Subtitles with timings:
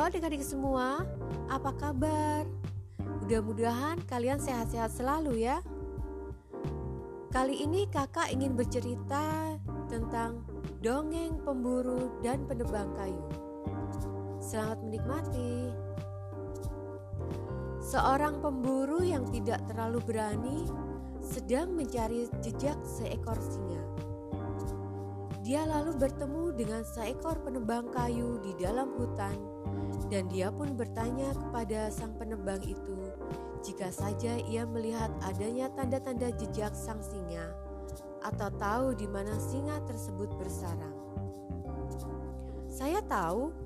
[0.00, 1.04] adik-adik semua,
[1.52, 2.48] apa kabar?
[3.20, 5.60] Mudah-mudahan kalian sehat-sehat selalu ya.
[7.32, 9.56] Kali ini kakak ingin bercerita
[9.88, 10.44] tentang
[10.80, 13.24] dongeng pemburu dan penebang kayu.
[14.40, 15.72] Selamat menikmati.
[17.82, 20.64] Seorang pemburu yang tidak terlalu berani
[21.22, 23.82] sedang mencari jejak seekor singa.
[25.42, 29.34] Dia lalu bertemu dengan seekor penebang kayu di dalam hutan,
[30.12, 33.16] dan dia pun bertanya kepada sang penebang itu
[33.64, 37.48] jika saja ia melihat adanya tanda-tanda jejak sang singa
[38.20, 40.92] atau tahu di mana singa tersebut bersarang.
[42.68, 43.56] Saya tahu,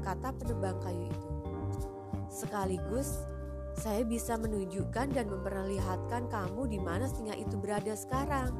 [0.00, 1.30] kata penebang kayu itu.
[2.32, 3.28] Sekaligus
[3.76, 8.52] saya bisa menunjukkan dan memperlihatkan kamu di mana singa itu berada sekarang.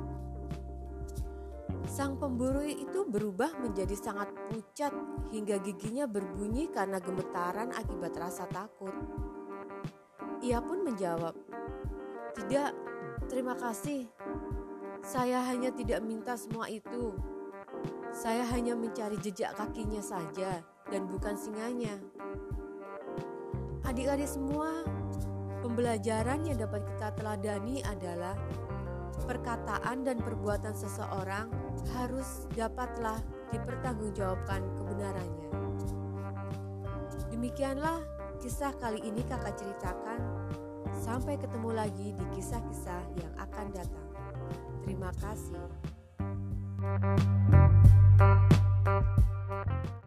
[1.89, 4.93] Sang pemburu itu berubah menjadi sangat pucat
[5.33, 8.93] hingga giginya berbunyi karena gemetaran akibat rasa takut.
[10.45, 11.33] Ia pun menjawab,
[12.37, 12.71] "Tidak,
[13.33, 14.05] terima kasih.
[15.01, 17.17] Saya hanya tidak minta semua itu.
[18.13, 20.61] Saya hanya mencari jejak kakinya saja
[20.93, 21.97] dan bukan singanya."
[23.89, 24.85] Adik-adik semua,
[25.65, 28.37] pembelajaran yang dapat kita teladani adalah
[29.25, 31.49] perkataan dan perbuatan seseorang
[31.97, 33.19] harus dapatlah
[33.53, 35.49] dipertanggungjawabkan kebenarannya.
[37.29, 38.01] Demikianlah
[38.41, 40.21] kisah kali ini kakak ceritakan.
[41.03, 44.09] Sampai ketemu lagi di kisah-kisah yang akan datang.
[44.87, 45.67] Terima kasih.